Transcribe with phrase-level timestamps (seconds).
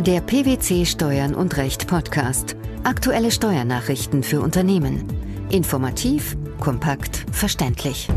[0.00, 2.56] Der PwC Steuern und Recht Podcast.
[2.84, 5.04] Aktuelle Steuernachrichten für Unternehmen.
[5.50, 8.08] Informativ, kompakt, verständlich.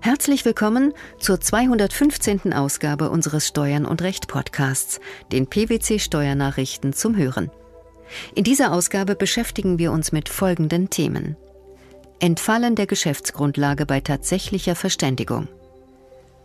[0.00, 2.54] Herzlich willkommen zur 215.
[2.54, 4.98] Ausgabe unseres Steuern und Recht Podcasts,
[5.30, 7.50] den PwC Steuernachrichten zum Hören.
[8.34, 11.36] In dieser Ausgabe beschäftigen wir uns mit folgenden Themen.
[12.18, 15.48] Entfallen der Geschäftsgrundlage bei tatsächlicher Verständigung.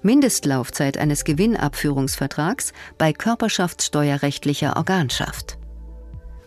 [0.02, 5.58] Mindestlaufzeit eines Gewinnabführungsvertrags bei körperschaftssteuerrechtlicher Organschaft.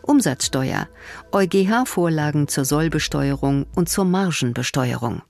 [0.02, 0.88] Umsatzsteuer,
[1.32, 5.22] EuGH-Vorlagen zur Sollbesteuerung und zur Margenbesteuerung.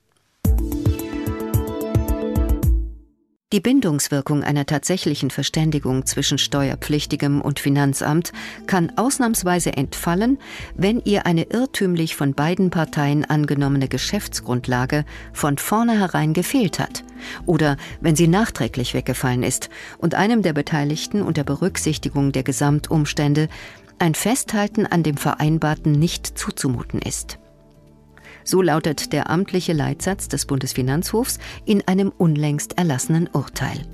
[3.52, 8.30] Die Bindungswirkung einer tatsächlichen Verständigung zwischen Steuerpflichtigem und Finanzamt
[8.68, 10.38] kann ausnahmsweise entfallen,
[10.76, 17.02] wenn ihr eine irrtümlich von beiden Parteien angenommene Geschäftsgrundlage von vornherein gefehlt hat
[17.44, 23.48] oder wenn sie nachträglich weggefallen ist und einem der Beteiligten unter Berücksichtigung der Gesamtumstände
[23.98, 27.39] ein Festhalten an dem Vereinbarten nicht zuzumuten ist.
[28.50, 33.86] So lautet der amtliche Leitsatz des Bundesfinanzhofs in einem unlängst erlassenen Urteil.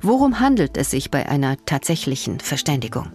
[0.00, 3.10] Worum handelt es sich bei einer tatsächlichen Verständigung?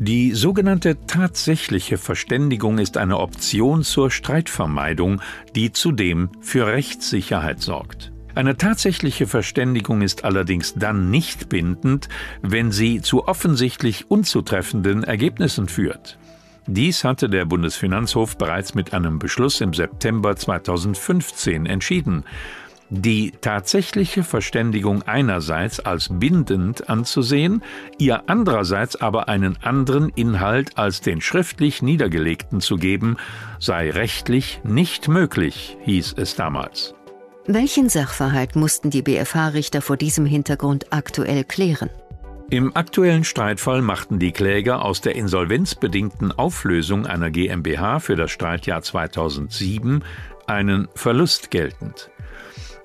[0.00, 5.20] Die sogenannte tatsächliche Verständigung ist eine Option zur Streitvermeidung,
[5.54, 8.10] die zudem für Rechtssicherheit sorgt.
[8.34, 12.08] Eine tatsächliche Verständigung ist allerdings dann nicht bindend,
[12.42, 16.18] wenn sie zu offensichtlich unzutreffenden Ergebnissen führt.
[16.70, 22.24] Dies hatte der Bundesfinanzhof bereits mit einem Beschluss im September 2015 entschieden.
[22.90, 27.62] Die tatsächliche Verständigung einerseits als bindend anzusehen,
[27.96, 33.16] ihr andererseits aber einen anderen Inhalt als den schriftlich niedergelegten zu geben,
[33.58, 36.94] sei rechtlich nicht möglich, hieß es damals.
[37.46, 41.88] Welchen Sachverhalt mussten die BFH-Richter vor diesem Hintergrund aktuell klären?
[42.50, 48.80] Im aktuellen Streitfall machten die Kläger aus der insolvenzbedingten Auflösung einer GmbH für das Streitjahr
[48.80, 50.02] 2007
[50.46, 52.10] einen Verlust geltend.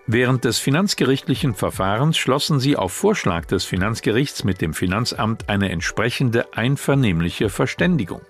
[0.05, 6.57] Während des finanzgerichtlichen Verfahrens schlossen sie auf Vorschlag des Finanzgerichts mit dem Finanzamt eine entsprechende
[6.57, 8.21] einvernehmliche Verständigung.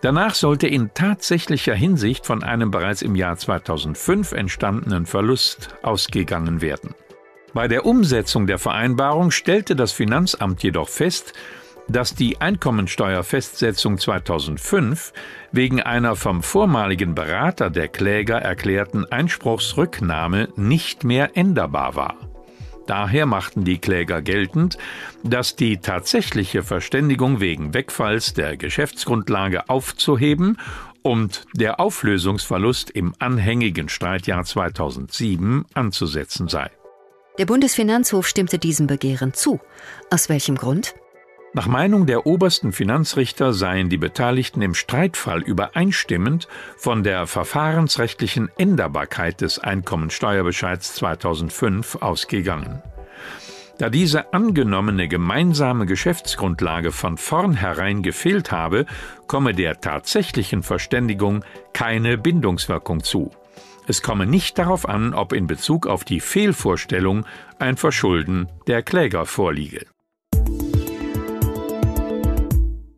[0.00, 6.94] Danach sollte in tatsächlicher Hinsicht von einem bereits im Jahr 2005 entstandenen Verlust ausgegangen werden.
[7.54, 11.32] Bei der Umsetzung der Vereinbarung stellte das Finanzamt jedoch fest,
[11.86, 15.12] dass die Einkommensteuerfestsetzung 2005
[15.52, 22.16] wegen einer vom vormaligen Berater der Kläger erklärten Einspruchsrücknahme nicht mehr änderbar war.
[22.88, 24.76] Daher machten die Kläger geltend,
[25.22, 30.58] dass die tatsächliche Verständigung wegen Wegfalls der Geschäftsgrundlage aufzuheben
[31.02, 36.70] und der Auflösungsverlust im anhängigen Streitjahr 2007 anzusetzen sei.
[37.36, 39.58] Der Bundesfinanzhof stimmte diesem Begehren zu.
[40.08, 40.94] Aus welchem Grund?
[41.52, 46.46] Nach Meinung der obersten Finanzrichter seien die Beteiligten im Streitfall übereinstimmend
[46.76, 52.82] von der verfahrensrechtlichen Änderbarkeit des Einkommensteuerbescheids 2005 ausgegangen.
[53.78, 58.86] Da diese angenommene gemeinsame Geschäftsgrundlage von vornherein gefehlt habe,
[59.26, 63.32] komme der tatsächlichen Verständigung keine Bindungswirkung zu.
[63.86, 67.26] Es komme nicht darauf an, ob in Bezug auf die Fehlvorstellung
[67.58, 69.86] ein Verschulden der Kläger vorliege.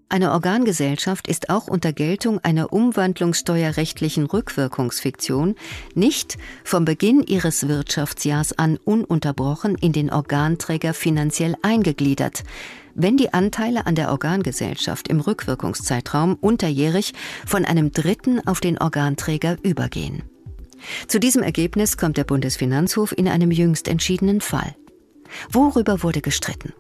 [0.09, 5.57] Eine Organgesellschaft ist auch unter Geltung einer umwandlungssteuerrechtlichen Rückwirkungsfiktion
[5.95, 12.45] nicht vom Beginn ihres Wirtschaftsjahrs an ununterbrochen in den Organträger finanziell eingegliedert,
[12.95, 17.13] wenn die Anteile an der Organgesellschaft im Rückwirkungszeitraum unterjährig
[17.45, 20.23] von einem Dritten auf den Organträger übergehen.
[21.09, 24.75] Zu diesem Ergebnis kommt der Bundesfinanzhof in einem jüngst entschiedenen Fall.
[25.51, 26.73] Worüber wurde gestritten?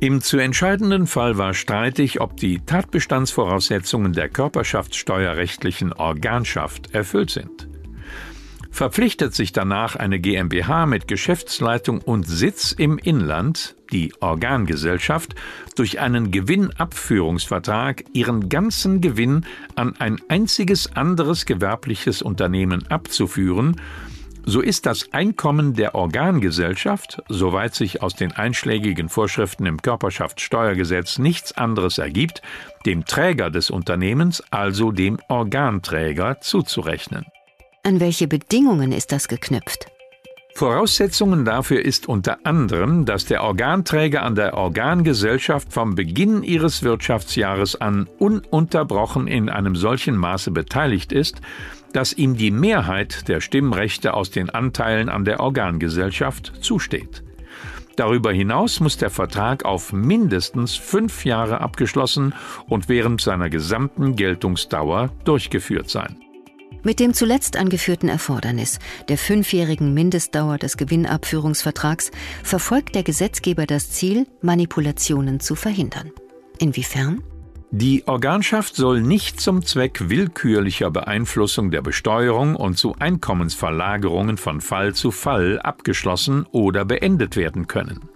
[0.00, 7.69] Im zu entscheidenden Fall war streitig, ob die Tatbestandsvoraussetzungen der körperschaftssteuerrechtlichen Organschaft erfüllt sind
[8.70, 15.34] verpflichtet sich danach eine GmbH mit Geschäftsleitung und Sitz im Inland, die Organgesellschaft,
[15.76, 23.76] durch einen Gewinnabführungsvertrag ihren ganzen Gewinn an ein einziges anderes gewerbliches Unternehmen abzuführen,
[24.46, 31.52] so ist das Einkommen der Organgesellschaft, soweit sich aus den einschlägigen Vorschriften im Körperschaftssteuergesetz nichts
[31.52, 32.40] anderes ergibt,
[32.86, 37.26] dem Träger des Unternehmens, also dem Organträger, zuzurechnen.
[37.82, 39.86] An welche Bedingungen ist das geknüpft?
[40.54, 47.80] Voraussetzungen dafür ist unter anderem, dass der Organträger an der Organgesellschaft vom Beginn ihres Wirtschaftsjahres
[47.80, 51.40] an ununterbrochen in einem solchen Maße beteiligt ist,
[51.94, 57.22] dass ihm die Mehrheit der Stimmrechte aus den Anteilen an der Organgesellschaft zusteht.
[57.96, 62.34] Darüber hinaus muss der Vertrag auf mindestens fünf Jahre abgeschlossen
[62.68, 66.16] und während seiner gesamten Geltungsdauer durchgeführt sein.
[66.82, 68.78] Mit dem zuletzt angeführten Erfordernis
[69.08, 72.10] der fünfjährigen Mindestdauer des Gewinnabführungsvertrags
[72.42, 76.10] verfolgt der Gesetzgeber das Ziel, Manipulationen zu verhindern.
[76.58, 77.22] Inwiefern?
[77.72, 84.92] Die Organschaft soll nicht zum Zweck willkürlicher Beeinflussung der Besteuerung und zu Einkommensverlagerungen von Fall
[84.94, 88.08] zu Fall abgeschlossen oder beendet werden können.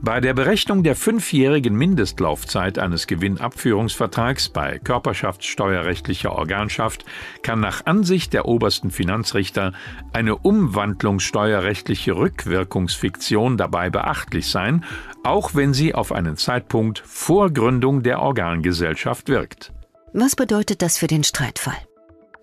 [0.00, 7.04] Bei der Berechnung der fünfjährigen Mindestlaufzeit eines Gewinnabführungsvertrags bei körperschaftssteuerrechtlicher Organschaft
[7.42, 9.72] kann nach Ansicht der obersten Finanzrichter
[10.12, 14.84] eine umwandlungssteuerrechtliche Rückwirkungsfiktion dabei beachtlich sein,
[15.24, 19.72] auch wenn sie auf einen Zeitpunkt vor Gründung der Organgesellschaft wirkt.
[20.12, 21.87] Was bedeutet das für den Streitfall?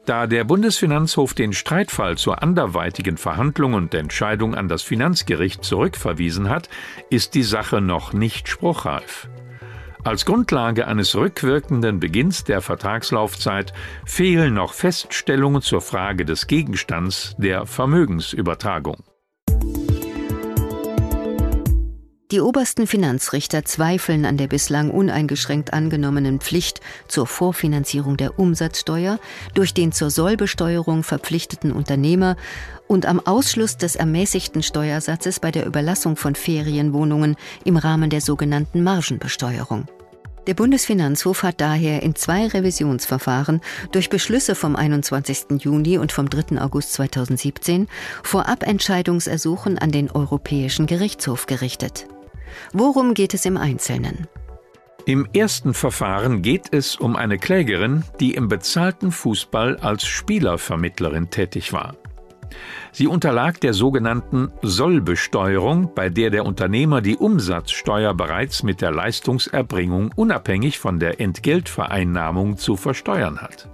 [0.05, 6.69] Da der Bundesfinanzhof den Streitfall zur anderweitigen Verhandlung und Entscheidung an das Finanzgericht zurückverwiesen hat,
[7.09, 9.27] ist die Sache noch nicht spruchreif.
[10.03, 13.73] Als Grundlage eines rückwirkenden Beginns der Vertragslaufzeit
[14.05, 19.03] fehlen noch Feststellungen zur Frage des Gegenstands der Vermögensübertragung.
[22.35, 29.19] Die obersten Finanzrichter zweifeln an der bislang uneingeschränkt angenommenen Pflicht zur Vorfinanzierung der Umsatzsteuer
[29.53, 32.35] durch den zur Sollbesteuerung verpflichteten Unternehmer
[32.89, 38.83] und am Ausschluss des ermäßigten Steuersatzes bei der Überlassung von Ferienwohnungen im Rahmen der sogenannten
[38.83, 39.87] Margenbesteuerung.
[40.45, 43.61] Der Bundesfinanzhof hat daher in zwei Revisionsverfahren
[43.93, 45.63] durch Beschlüsse vom 21.
[45.63, 46.61] Juni und vom 3.
[46.61, 47.87] August 2017
[48.23, 52.07] Vorabentscheidungsersuchen an den Europäischen Gerichtshof gerichtet.
[52.73, 54.27] Worum geht es im Einzelnen?
[55.05, 61.73] Im ersten Verfahren geht es um eine Klägerin, die im bezahlten Fußball als Spielervermittlerin tätig
[61.73, 61.95] war.
[62.91, 70.11] Sie unterlag der sogenannten Sollbesteuerung, bei der der Unternehmer die Umsatzsteuer bereits mit der Leistungserbringung
[70.15, 73.69] unabhängig von der Entgeltvereinnahmung zu versteuern hat.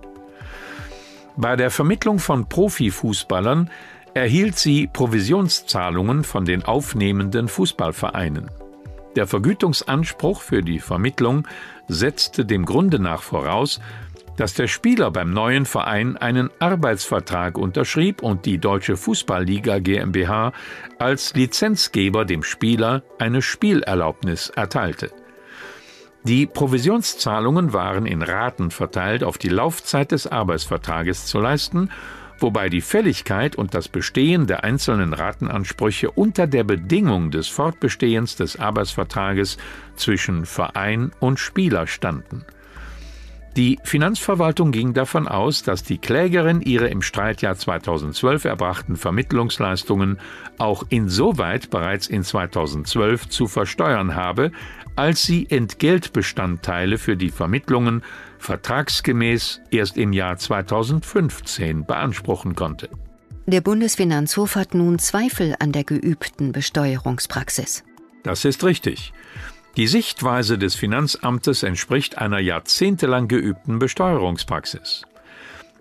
[1.38, 3.70] Bei der Vermittlung von Profifußballern
[4.14, 8.50] erhielt sie Provisionszahlungen von den aufnehmenden Fußballvereinen.
[9.16, 11.48] Der Vergütungsanspruch für die Vermittlung
[11.88, 13.82] setzte dem Grunde nach voraus,
[14.38, 20.54] dass der Spieler beim neuen Verein einen Arbeitsvertrag unterschrieb und die Deutsche Fußballliga GmbH
[20.98, 25.12] als Lizenzgeber dem Spieler eine Spielerlaubnis erteilte.
[26.24, 31.90] Die Provisionszahlungen waren in Raten verteilt auf die Laufzeit des Arbeitsvertrages zu leisten
[32.42, 38.60] wobei die Fälligkeit und das Bestehen der einzelnen Ratenansprüche unter der Bedingung des Fortbestehens des
[38.60, 39.58] Arbeitsvertrages
[39.96, 42.46] zwischen Verein und Spieler standen.
[43.58, 50.20] Die Finanzverwaltung ging davon aus, dass die Klägerin ihre im Streitjahr 2012 erbrachten Vermittlungsleistungen
[50.58, 54.54] auch insoweit bereits in 2012 zu versteuern habe,
[54.96, 58.04] als sie Entgeltbestandteile für die Vermittlungen
[58.40, 62.90] vertragsgemäß erst im Jahr 2015 beanspruchen konnte.
[63.48, 67.84] Der Bundesfinanzhof hat nun Zweifel an der geübten Besteuerungspraxis.
[68.24, 69.12] Das ist richtig.
[69.78, 75.04] Die Sichtweise des Finanzamtes entspricht einer jahrzehntelang geübten Besteuerungspraxis.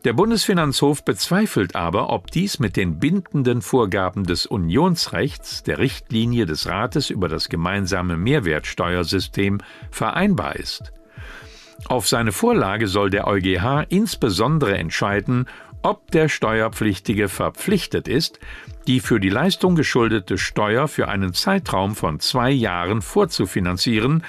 [0.05, 6.67] Der Bundesfinanzhof bezweifelt aber, ob dies mit den bindenden Vorgaben des Unionsrechts, der Richtlinie des
[6.67, 9.59] Rates über das gemeinsame Mehrwertsteuersystem
[9.91, 10.93] vereinbar ist.
[11.87, 15.47] Auf seine Vorlage soll der EuGH insbesondere entscheiden,
[15.83, 18.39] ob der Steuerpflichtige verpflichtet ist,
[18.87, 24.25] die für die Leistung geschuldete Steuer für einen Zeitraum von zwei Jahren vorzufinanzieren,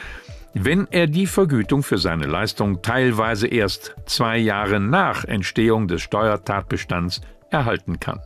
[0.54, 7.22] wenn er die Vergütung für seine Leistung teilweise erst zwei Jahre nach Entstehung des Steuertatbestands
[7.50, 8.20] erhalten kann.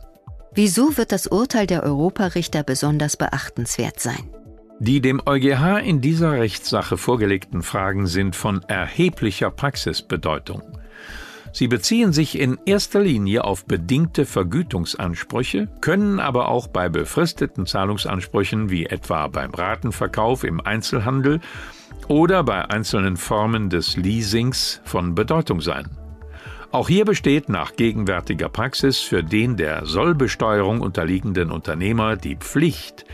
[0.54, 4.30] Wieso wird das Urteil der Europarichter besonders beachtenswert sein?
[4.78, 10.62] Die dem EuGH in dieser Rechtssache vorgelegten Fragen sind von erheblicher Praxisbedeutung.
[11.56, 18.68] Sie beziehen sich in erster Linie auf bedingte Vergütungsansprüche, können aber auch bei befristeten Zahlungsansprüchen
[18.68, 21.40] wie etwa beim Ratenverkauf im Einzelhandel
[22.08, 25.88] oder bei einzelnen Formen des Leasings von Bedeutung sein.
[26.72, 33.06] Auch hier besteht nach gegenwärtiger Praxis für den der Sollbesteuerung unterliegenden Unternehmer die Pflicht,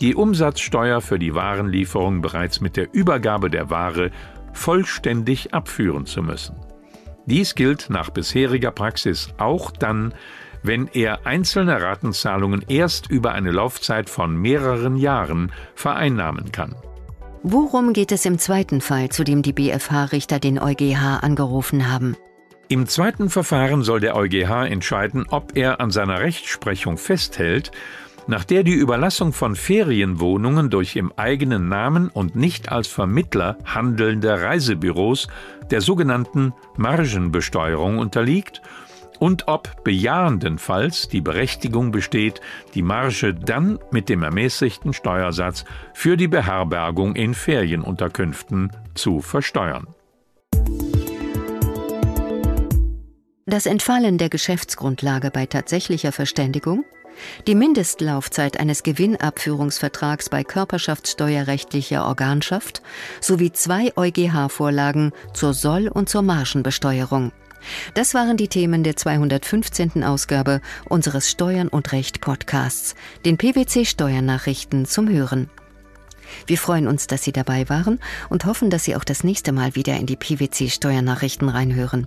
[0.00, 4.12] die Umsatzsteuer für die Warenlieferung bereits mit der Übergabe der Ware
[4.52, 6.69] vollständig abführen zu müssen.
[7.30, 10.14] Dies gilt nach bisheriger Praxis auch dann,
[10.64, 16.74] wenn er einzelne Ratenzahlungen erst über eine Laufzeit von mehreren Jahren vereinnahmen kann.
[17.44, 22.16] Worum geht es im zweiten Fall, zu dem die BFH-Richter den EuGH angerufen haben?
[22.68, 27.70] Im zweiten Verfahren soll der EuGH entscheiden, ob er an seiner Rechtsprechung festhält
[28.30, 34.40] nach der die Überlassung von Ferienwohnungen durch im eigenen Namen und nicht als Vermittler handelnde
[34.40, 35.26] Reisebüros
[35.72, 38.62] der sogenannten Margenbesteuerung unterliegt
[39.18, 42.40] und ob bejahendenfalls die Berechtigung besteht,
[42.74, 49.88] die Marge dann mit dem ermäßigten Steuersatz für die Beherbergung in Ferienunterkünften zu versteuern.
[53.44, 56.84] Das Entfallen der Geschäftsgrundlage bei tatsächlicher Verständigung,
[57.46, 62.82] die Mindestlaufzeit eines Gewinnabführungsvertrags bei körperschaftssteuerrechtlicher Organschaft
[63.20, 67.32] sowie zwei EuGH-Vorlagen zur Soll- und zur Margenbesteuerung.
[67.94, 70.04] Das waren die Themen der 215.
[70.04, 75.50] Ausgabe unseres Steuern und Recht Podcasts, den PwC Steuernachrichten zum Hören.
[76.46, 77.98] Wir freuen uns, dass Sie dabei waren
[78.28, 82.06] und hoffen, dass Sie auch das nächste Mal wieder in die PwC Steuernachrichten reinhören.